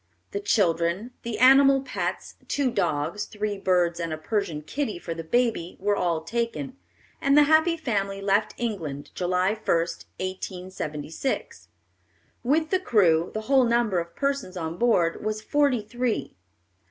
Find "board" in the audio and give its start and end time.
14.79-15.23